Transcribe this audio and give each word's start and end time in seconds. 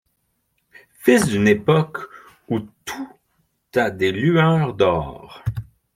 Fils 0.97 1.27
d'une 1.27 1.47
époque 1.47 1.99
où 2.49 2.61
tout 2.85 3.15
a 3.75 3.91
des 3.91 4.11
lueurs 4.11 4.73
d'aurore 4.73 5.43